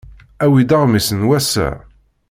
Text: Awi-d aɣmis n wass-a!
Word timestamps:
Awi-d 0.43 0.71
aɣmis 0.77 1.07
n 1.17 1.21
wass-a! 1.27 1.69